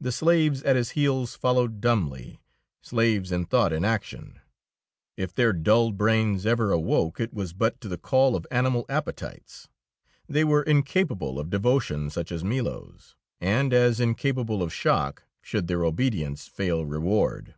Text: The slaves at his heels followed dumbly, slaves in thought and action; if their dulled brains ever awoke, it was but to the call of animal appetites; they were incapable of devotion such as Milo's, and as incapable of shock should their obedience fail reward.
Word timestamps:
The 0.00 0.10
slaves 0.10 0.62
at 0.62 0.74
his 0.74 0.92
heels 0.92 1.34
followed 1.36 1.82
dumbly, 1.82 2.40
slaves 2.80 3.30
in 3.30 3.44
thought 3.44 3.74
and 3.74 3.84
action; 3.84 4.40
if 5.18 5.34
their 5.34 5.52
dulled 5.52 5.98
brains 5.98 6.46
ever 6.46 6.72
awoke, 6.72 7.20
it 7.20 7.34
was 7.34 7.52
but 7.52 7.78
to 7.82 7.88
the 7.88 7.98
call 7.98 8.36
of 8.36 8.46
animal 8.50 8.86
appetites; 8.88 9.68
they 10.26 10.44
were 10.44 10.62
incapable 10.62 11.38
of 11.38 11.50
devotion 11.50 12.08
such 12.08 12.32
as 12.32 12.42
Milo's, 12.42 13.16
and 13.38 13.74
as 13.74 14.00
incapable 14.00 14.62
of 14.62 14.72
shock 14.72 15.24
should 15.42 15.66
their 15.68 15.84
obedience 15.84 16.48
fail 16.48 16.86
reward. 16.86 17.54